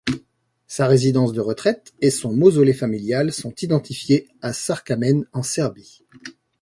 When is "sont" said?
3.31-3.53